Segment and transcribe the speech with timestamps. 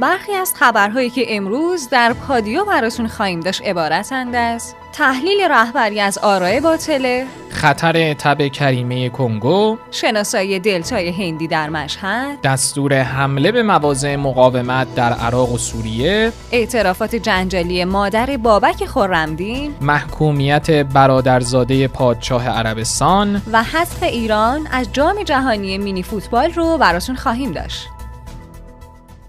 [0.00, 6.18] برخی از خبرهایی که امروز در پادیو براتون خواهیم داشت عبارتند از تحلیل رهبری از
[6.18, 14.16] آرای باطله خطر تب کریمه کنگو شناسایی دلتای هندی در مشهد دستور حمله به مواضع
[14.16, 23.62] مقاومت در عراق و سوریه اعترافات جنجالی مادر بابک خورمدین محکومیت برادرزاده پادشاه عربستان و
[23.62, 27.95] حذف ایران از جام جهانی مینی فوتبال رو براتون خواهیم داشت.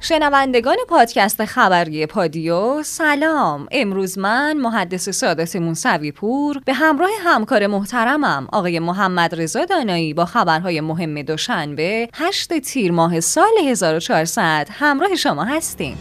[0.07, 3.67] شنوندگان پادکست خبری پادیو سلام.
[3.71, 10.25] امروز من محدث سادات موسوی پور به همراه همکار محترمم آقای محمد رضا دانایی با
[10.25, 15.97] خبرهای مهم دوشنبه 8 تیر ماه سال 1400 همراه شما هستیم.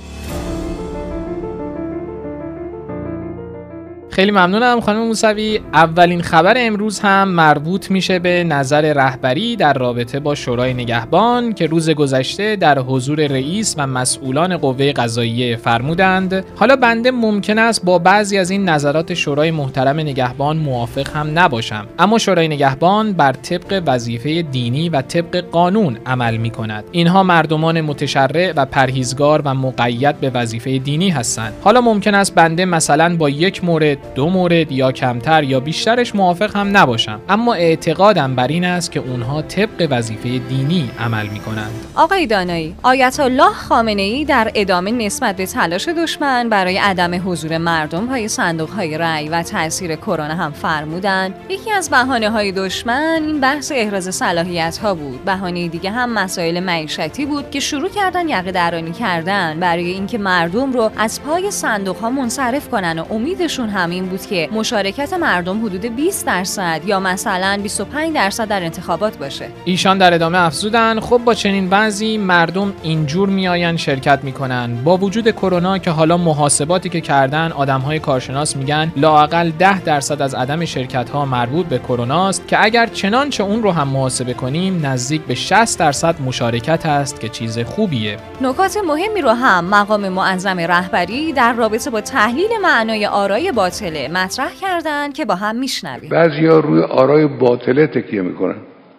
[4.16, 5.60] خیلی ممنونم خانم موسوی.
[5.72, 11.66] اولین خبر امروز هم مربوط میشه به نظر رهبری در رابطه با شورای نگهبان که
[11.66, 16.44] روز گذشته در حضور رئیس و مسئولان قوه قضاییه فرمودند.
[16.54, 21.86] حالا بنده ممکن است با بعضی از این نظرات شورای محترم نگهبان موافق هم نباشم.
[21.98, 27.80] اما شورای نگهبان بر طبق وظیفه دینی و طبق قانون عمل می کند اینها مردمان
[27.80, 31.52] متشرع و پرهیزگار و مقید به وظیفه دینی هستند.
[31.64, 36.56] حالا ممکن است بنده مثلا با یک مورد دو مورد یا کمتر یا بیشترش موافق
[36.56, 37.20] هم نباشم.
[37.28, 42.74] اما اعتقادم بر این است که اونها طبق وظیفه دینی عمل می کنند آقای دانایی
[42.82, 48.28] آیت الله خامنه ای در ادامه نسبت به تلاش دشمن برای عدم حضور مردم پای
[48.28, 51.34] صندوق های رأی و تاثیر کرونا هم فرمودند.
[51.48, 55.24] یکی از بهانه های دشمن این بحث احراز صلاحیت ها بود.
[55.24, 59.60] بهانه دیگه هم مسائل معیشتی بود که شروع کردن یقه درانی کردن.
[59.60, 64.26] برای اینکه مردم رو از پای صندوق ها منصرف کنن و امیدشون همین این بود
[64.26, 69.48] که مشارکت مردم حدود 20 درصد یا مثلا 25 درصد در انتخابات باشه.
[69.64, 75.30] ایشان در ادامه افزودن خب با چنین بعضی مردم اینجور میآیند شرکت می‌کنن با وجود
[75.30, 81.10] کرونا که حالا محاسباتی که کردن آدمهای کارشناس میگن لاقل 10 درصد از عدم شرکت
[81.10, 85.34] ها مربوط به کرونا است که اگر چنانچه اون رو هم محاسبه کنیم نزدیک به
[85.34, 88.16] 60 درصد مشارکت است که چیز خوبیه.
[88.40, 94.08] نکات مهمی رو هم مقام معظم رهبری در رابطه با تحلیل معنای آرای باطل باطله
[94.08, 96.12] مطرح کردن که با هم میشنویم.
[96.12, 98.56] ها روی آرای باطله تکیه می‌کنن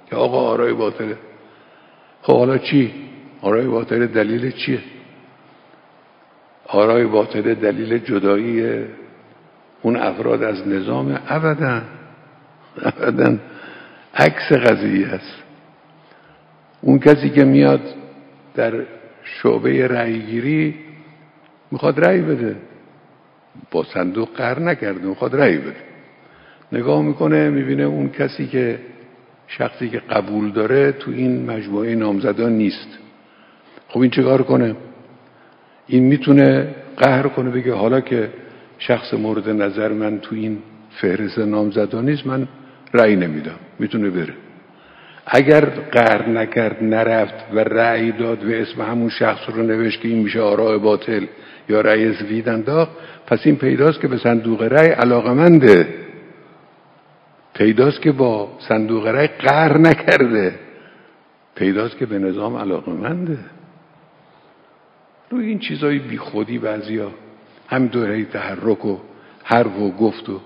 [0.09, 1.17] که آقا آرای باطله.
[2.21, 2.93] خب حالا چی؟
[3.41, 4.79] آرای باطله دلیل چیه؟
[6.67, 8.85] آرای باطله دلیل جدایی
[9.81, 11.81] اون افراد از نظام ابدا
[12.81, 13.37] ابدا
[14.15, 15.43] عکس قضیه است.
[16.81, 17.81] اون کسی که میاد
[18.55, 18.73] در
[19.23, 20.75] شعبه رأیگیری
[21.71, 22.55] می‌خواد رأی بده.
[23.71, 25.75] با صندوق قهر نکرده می‌خواد رأی بده.
[26.71, 28.79] نگاه می‌کنه می‌بینه اون کسی که
[29.47, 32.87] شخصی که قبول داره تو این مجموعه نامزدان نیست.
[33.87, 34.75] خب این چیکار کنه؟
[35.87, 38.29] این می‌تونه قهر کنه بگه حالا که
[38.79, 40.57] شخص مورد نظر من تو این
[41.01, 42.47] فهرست نامزدان نیست من
[42.93, 43.55] رأی نمیدم.
[43.79, 44.33] می‌تونه بره.
[45.29, 50.23] اگر قهر نکرد نرفت و رأی داد و اسم همون شخص رو نوشت که این
[50.23, 51.25] میشه آراء باطل
[51.69, 52.91] یا رأی زوید انداخت
[53.27, 55.87] پس این پیداست که به صندوق رأی علاقمنده
[57.53, 60.59] پیداست که با صندوق رأی قهر نکرده.
[61.55, 63.37] پیداست که به نظام علاقمنده
[65.29, 67.11] روی این چیزای بی خودی بعضیا
[67.67, 68.97] هم دوره تحرک و
[69.43, 70.41] حرف و گفت و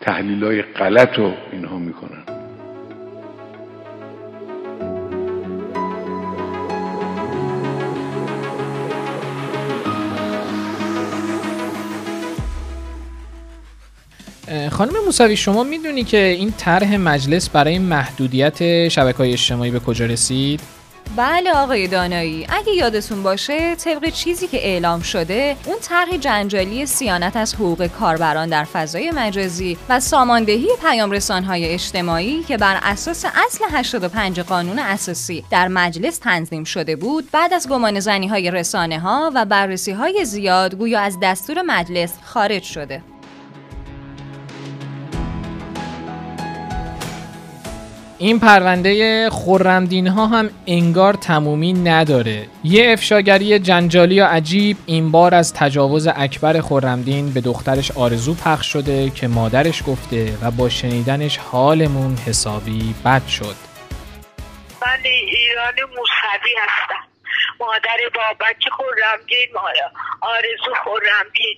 [0.00, 2.37] تحلیل غلط و اینها می‌کنن.
[14.78, 20.60] خانم موسوی شما می‌دونی که این طرح مجلس برای محدودیت شبکه اجتماعی به کجا رسید؟
[21.16, 27.36] بله آقای دانایی اگه یادتون باشه طبق چیزی که اعلام شده اون طرح جنجالی سیانت
[27.36, 33.64] از حقوق کاربران در فضای مجازی و ساماندهی پیام های اجتماعی که بر اساس اصل
[33.72, 39.32] 85 قانون اساسی در مجلس تنظیم شده بود بعد از گمان زنی های رسانه ها
[39.34, 43.02] و بررسی های زیاد گویا از دستور مجلس خارج شده
[48.20, 52.46] این پرونده خورمدین ها هم انگار تمومی نداره.
[52.64, 58.66] یه افشاگری جنجالی و عجیب این بار از تجاوز اکبر خورمدین به دخترش آرزو پخش
[58.72, 63.54] شده که مادرش گفته و با شنیدنش حالمون حسابی بد شد.
[64.82, 67.08] من ایران موسوی هستم.
[67.60, 69.48] مادر بابک خورمدین
[70.20, 71.56] آرزو خورمدین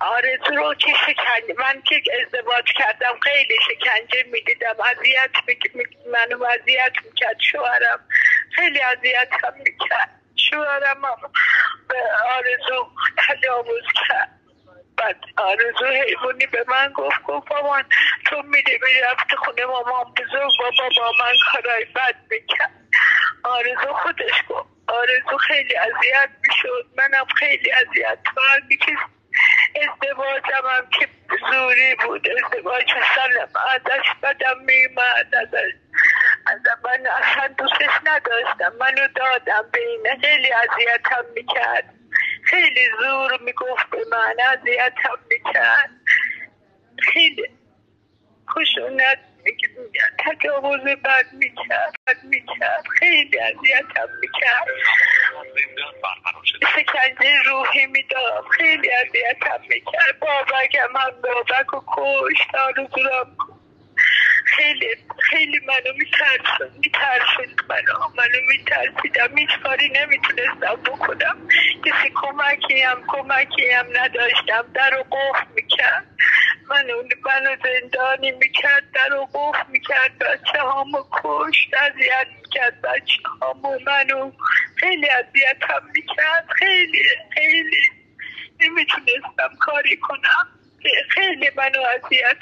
[0.00, 4.74] آرزو رو که شکنجه من که ازدواج کردم خیلی شکنجه می‌دیدم.
[4.80, 5.30] اذیت
[6.12, 8.00] منو اذیت می‌کرد شوهرم.
[8.56, 10.20] خیلی اذیت هم می‌کرد.
[10.36, 11.02] شوهرم
[11.88, 11.96] به
[12.36, 12.90] آرزو
[13.28, 14.30] تجاوز کرد.
[14.96, 17.84] بعد آرزو حیوانی به من گفت گفت مامان
[18.26, 22.70] تو میری میری رفت خونه مامان بزرگ بابا با من کارای بد می‌کرد.
[23.44, 24.68] آرزو خودش گفت.
[24.86, 26.86] آرزو خیلی اذیت می‌شد.
[26.96, 28.18] منم خیلی اذیت.
[28.76, 28.92] که
[30.34, 31.08] ازدواجم هم که
[31.50, 35.72] زوری بود ازدواج سلم ازش بدم میمد ازش
[36.46, 38.72] از من اصلا دوستش نداشتم.
[38.80, 41.94] منو دادم به اینه خیلی اذیتم می‌کرد.
[42.44, 45.90] خیلی زور می‌گفت به من اذیتم می‌کرد.
[47.12, 47.50] خیلی
[48.50, 49.18] خشونت
[50.18, 52.84] تجاوز بد می‌کرد بد می‌کرد.
[52.98, 54.66] خیلی اذیتم می‌کرد.
[56.74, 58.44] شکنجه روحی می‌داد.
[58.56, 60.20] خیلی اذیتم می‌کرد.
[60.20, 63.36] بابکم هم بابک و کشت آرزورم
[64.56, 64.96] خیلی
[65.30, 67.98] خیلی منو میترسون میترسید منو.
[68.18, 69.38] منو میترسیدم.
[69.38, 71.48] هیچ کاری نمی‌تونستم بکنم.
[71.84, 74.72] کسی کمکی هم کمکی هم نداشتم.
[74.74, 76.06] در و قفل می‌کرد.
[76.70, 78.84] منو منو زندانی می‌کرد.
[78.94, 80.18] در و قفل می‌کرد.
[80.18, 82.82] بچه هامو کشت اذیت می‌کرد.
[82.82, 84.32] بچه هامو منو
[84.84, 86.46] خیلی اذیتم می‌کرد.
[86.58, 87.02] خیلی
[87.34, 87.82] خیلی.
[88.60, 90.48] نمی‌تونستم کاری کنم.
[91.10, 92.36] خیلی منو اذیت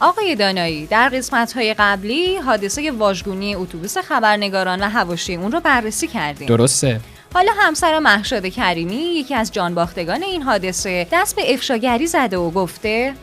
[0.00, 6.06] آقای دانایی در قسمت های قبلی حادثه واژگونی اتوبوس خبرنگاران و هواشی اون رو بررسی
[6.06, 6.48] کردیم.
[6.48, 7.00] درسته.
[7.34, 13.14] حالا همسر محشاد کریمی یکی از جانباختگان این حادثه دست به افشاگری زده و گفته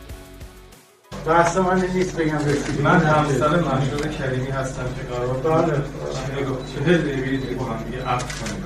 [1.26, 2.38] بحث من نیست بگم
[2.82, 5.82] من همسر محشاد کریمی هستم که قرار بله.
[6.74, 8.64] چهل دقیقه با هم دیگه عقد کنیم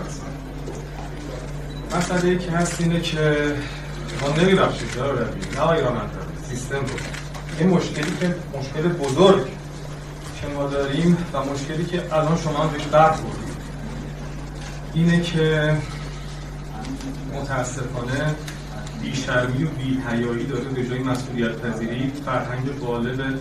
[1.97, 3.55] مسئله که هست اینه که
[4.21, 5.83] ما نمی‌رفتیم چرا رویم نه آقای
[6.49, 6.99] سیستم رو.
[7.59, 9.47] این مشکلی که مشکل بزرگ
[10.41, 13.51] که ما داریم و مشکلی که الان شما بهش برخوردید
[14.95, 15.77] اینه که
[17.35, 18.35] متاسفانه
[19.03, 23.39] بیشرمی و بیهیایی داره به جای مسئولیت پذیری فرهنگ غالب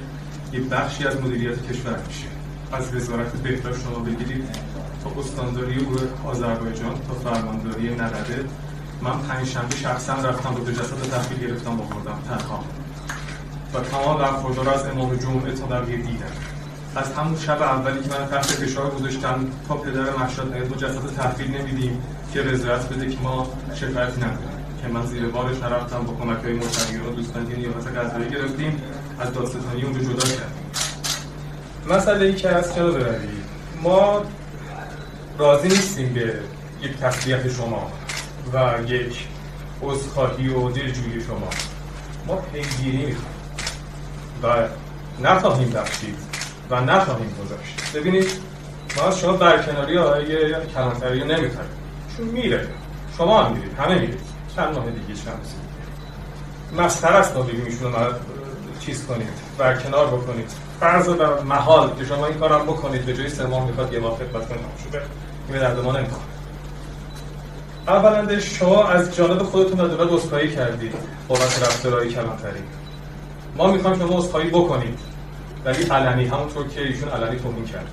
[0.54, 2.28] یه بخشی از مدیریت کشور میشه.
[2.72, 4.46] از وزارت بهداشت شما بگیرید.
[5.04, 8.46] تا استانداری و آذربایجان تا فرمانداری نقده.
[9.02, 12.64] من پنج شنبه شخصا رفتم دو جسد تحویل گرفتم آوردم تنها.
[13.74, 16.32] و تمام برخوردار از امام جمعه تا بقیه دیدن
[16.96, 21.58] از همون شب اولی که من تحت فشار گذاشتم تا پدر مشهد نیاد جسد تحویل
[21.58, 22.02] نمیدیم
[22.34, 24.49] که رضایت بده که ما شکایتی نداریم
[24.82, 28.82] که من زیر بارش نرفتم با کمک های مشتریان و دوستان که نیابت غذایی گرفتیم
[29.20, 30.72] از داستانی اونجا جدا کردیم.
[31.90, 33.44] مسئله ای که از چرا بروید
[33.84, 34.22] ما
[35.38, 36.34] راضی نیستیم به
[36.82, 37.92] یک تسلیت شما
[38.54, 39.28] و یک
[39.82, 41.50] عذرخواهی و دلجویی شما.
[42.28, 43.40] ما پیگیری می‌خوایم
[44.44, 44.68] و
[45.24, 46.16] نخواهیم بخشید
[46.70, 47.96] و نخواهیم گذاشت.
[47.96, 48.30] ببینید
[48.98, 51.72] ما از شما برکناری آقای کلانتری نمی‌خواهیم
[52.18, 52.68] چون میره.
[53.18, 53.80] شما هم میرید.
[53.80, 54.29] همه میرید.
[54.60, 55.46] چند ماه دیگه چند
[56.78, 57.94] مستر است بگیم ایشون
[58.80, 59.28] چیز کنید
[59.58, 60.52] برکنار بکنید.
[60.80, 64.18] فرض در محال که شما این کارم بکنید به جای سه ماه می‌خواد یه ماه
[64.18, 64.62] خدمت کنید.
[64.88, 65.02] شده
[65.48, 66.22] این به درد ما نمی‌خواد
[67.88, 70.94] اولا شما از جانب خودتون در دولت کردید.
[71.28, 72.60] بابت رفتارهای کلانتری
[73.58, 75.00] ما می‌خوایم شما عذرخواهی بکنید.
[75.66, 77.92] ولی علنی همونطور که ایشون علنی توهین کرد.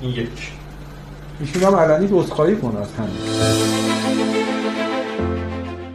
[0.00, 0.52] این یک.
[1.40, 4.45] ایشون هم علنی عذرخواهی کنه از همین.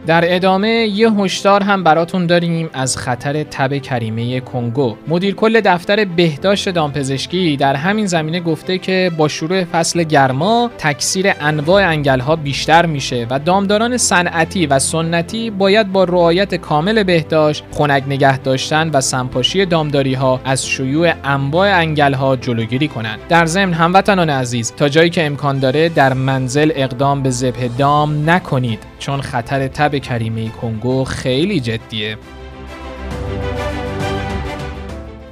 [0.06, 4.96] در ادامه یه هشدار هم براتون داریم از خطر تب کریمه کنگو.
[5.08, 11.32] مدیر کل دفتر بهداشت دامپزشکی در همین زمینه گفته که با شروع فصل گرما تکثیر
[11.40, 17.64] انواع انگل ها بیشتر میشه و دامداران صنعتی و سنتی باید با رعایت کامل بهداشت،
[17.72, 23.18] خنک نگه داشتن و سمپاشی دامداری ها از شیوع انواع انگل ها جلوگیری کنند.
[23.28, 28.30] در ضمن هموطنان عزیز تا جایی که امکان داره در منزل اقدام به ذبح دام
[28.30, 32.18] نکنید چون خطر تب کریمه کنگو خیلی جدیه.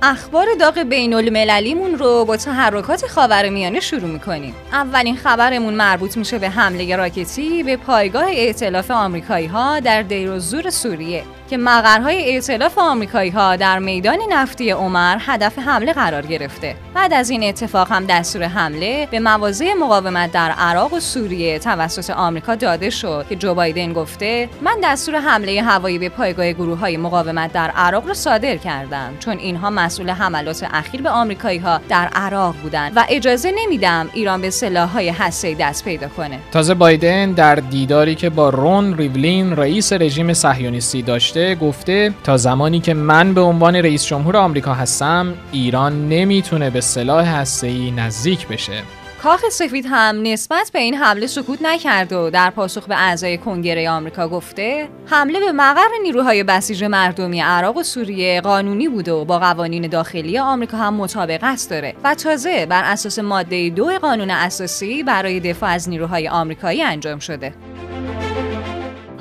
[0.03, 4.55] اخبار داغ بین المللیمون رو با تحرکات خاورمیانه شروع می‌کنیم.
[4.73, 10.71] اولین خبرمون مربوط میشه به حمله راکتی به پایگاه ائتلاف آمریکایی ها در دیر زور
[10.71, 16.77] سوریه که مقرهای ائتلاف آمریکایی ها در میدان نفتی عمر هدف حمله قرار گرفته.
[16.95, 22.11] بعد از این اتفاق هم دستور حمله به مواضع مقاومت در عراق و سوریه توسط
[22.11, 26.97] آمریکا داده شد که جو بایدن گفته من دستور حمله هوایی به پایگاه گروه های
[26.97, 32.09] مقاومت در عراق رو صادر کردم چون اینها مسئول حملات اخیر به آمریکایی ها در
[32.15, 36.39] عراق بودند و اجازه نمیدم ایران به سلاح های هسته دست پیدا کنه.
[36.53, 42.81] تازه بایدن در دیداری که با رون ریولین رئیس رژیم صهیونیستی داشته گفته تا زمانی
[42.81, 48.83] که من به عنوان رئیس جمهور آمریکا هستم ایران نمی‌تونه به سلاح هسته‌ای نزدیک بشه.
[49.23, 53.91] کاخ سفید هم نسبت به این حمله سکوت نکرد و در پاسخ به اعضای کنگره
[53.91, 59.39] آمریکا گفته حمله به مقر نیروهای بسیج مردمی عراق و سوریه قانونی بوده و با
[59.39, 65.41] قوانین داخلی آمریکا هم مطابقت داره و تازه بر اساس ماده دو قانون اساسی برای
[65.41, 67.55] دفاع از نیروهای آمریکایی انجام شده.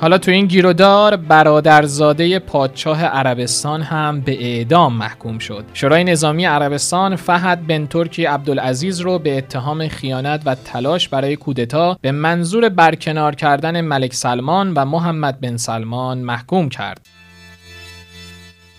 [0.00, 5.64] حالا تو این گیرودار برادرزاده پادشاه عربستان هم به اعدام محکوم شد.
[5.74, 11.98] شورای نظامی عربستان فهد بن ترکی عبدالعزیز رو به اتهام خیانت و تلاش برای کودتا
[12.00, 17.19] به منظور برکنار کردن ملک سلمان و محمد بن سلمان محکوم کرد.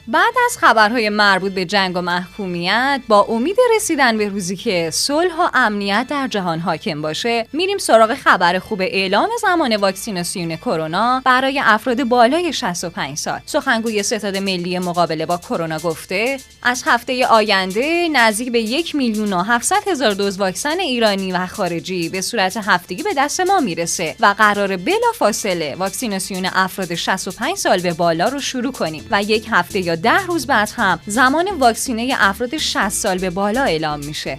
[0.07, 5.35] بعد از خبرهای مربوط به جنگ و محکومیت با امید رسیدن به روزی که صلح
[5.39, 11.61] و امنیت در جهان حاکم باشه میریم سراغ خبر خوب اعلام زمان واکسیناسیون کرونا برای
[11.63, 13.39] افراد بالای 65 سال.
[13.45, 19.43] سخنگوی ستاد ملی مقابله با کرونا گفته از هفته آینده نزدیک به یک میلیون و
[19.43, 24.35] 700 هزار دوز واکسن ایرانی و خارجی به صورت هفتگی به دست ما می‌رسه و
[24.37, 29.90] قرار بلا فاصله واکسیناسیون افراد 65 سال به بالا رو شروع کنیم و یک هفته
[29.95, 34.37] ده روز بعد هم زمان واکسینه افراد 60 سال به بالا اعلام میشه.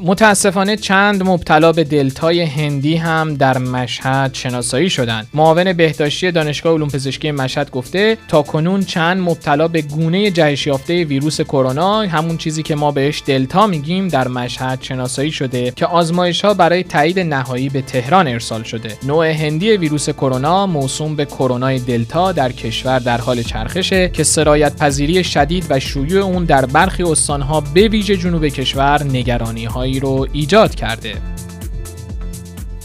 [0.00, 5.26] متاسفانه چند مبتلا به دلتای هندی هم در مشهد شناسایی شدند.
[5.34, 11.04] معاون بهداشتی دانشگاه علوم پزشکی مشهد گفته تا کنون چند مبتلا به گونه جهش یافته
[11.04, 16.44] ویروس کرونا همون چیزی که ما بهش دلتا میگیم در مشهد شناسایی شده که آزمایش
[16.44, 18.98] ها برای تایید نهایی به تهران ارسال شده.
[19.02, 24.76] نوع هندی ویروس کرونا موسوم به کرونای دلتا در کشور در حال چرخشه که سرایت
[24.76, 30.26] پذیری شدید و شیوع اون در برخی استانها به ویژه جنوب کشور نگرانی های رو
[30.32, 31.14] ایجاد کرده.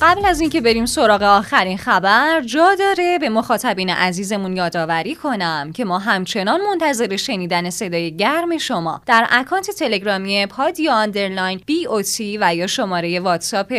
[0.04, 5.86] قبل از اینکه بریم سراغ آخرین خبر جا داره به مخاطبین عزیزمون یادآوری کنم که
[5.86, 12.38] ما همچنان منتظر شنیدن صدای گرم شما در اکانت تلگرامی پادیو underline B O T
[12.42, 13.74] و یا شماره واتساپ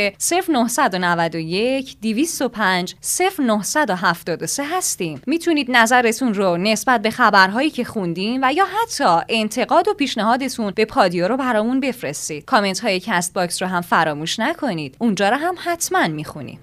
[0.49, 2.95] 0991 205
[3.39, 5.23] 0973 هستیم.
[5.27, 10.85] می‌تونید نظرتون رو نسبت به خبرهایی که خوندیم و یا حتی انتقاد و پیشنهادتون به
[10.85, 12.45] پادیو رو برامون بفرستید.
[12.45, 14.97] کامنت های کست باکس رو هم فراموش نکنید.
[14.99, 16.59] اونجا رو هم حتما می‌خونیم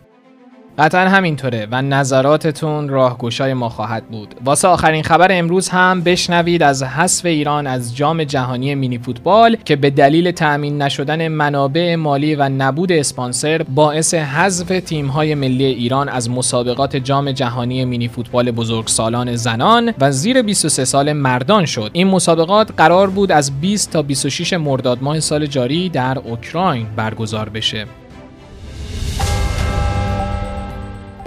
[0.79, 4.35] قطعا همینطوره و نظراتتون راهگشای ما خواهد بود.
[4.45, 9.75] واسه آخرین خبر امروز هم بشنوید از حذف ایران از جام جهانی مینی فوتبال که
[9.75, 16.29] به دلیل تأمین نشدن منابع مالی و نبود اسپانسر باعث حذف تیم‌های ملی ایران از
[16.29, 21.89] مسابقات جام جهانی مینی فوتبال بزرگسالان زنان و زیر 23 سال مردان شد.
[21.93, 27.49] این مسابقات قرار بود از 20 تا 26 مرداد ماه سال جاری در اوکراین برگزار
[27.49, 27.85] بشه.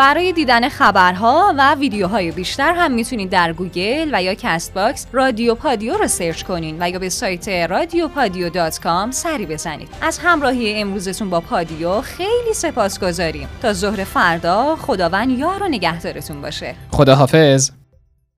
[0.02, 5.54] برای دیدن خبرها و ویدیوهای بیشتر هم می‌تونید در گوگل و یا کست باکس رادیو
[5.54, 9.88] پادیو رو search کنین و یا به سایت رادیو پادیو dot com سری بزنید.
[10.00, 13.48] از همراهی امروزتون با پادیو خیلی سپاسگزاریم.
[13.62, 16.74] تا ظهر فردا خداوند یار و نگهدارتون باشه.
[16.90, 17.70] خداحافظ.